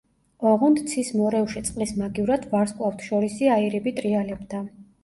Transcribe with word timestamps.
ოღონდ 0.51 0.79
ცის 0.93 1.11
მორევში 1.19 1.63
წყლის 1.67 1.93
მაგივრად 2.01 2.49
ვარსკვლავთშორისი 2.55 3.55
აირები 3.59 3.97
ტრიალებდა. 4.03 4.67